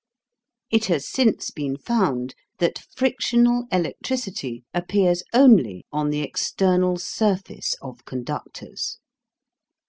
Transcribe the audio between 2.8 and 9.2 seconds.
FRICTIONAL ELECTRICITY APPEARS ONLY ON THE EXTERNAL SURFACE OF CONDUCTORS.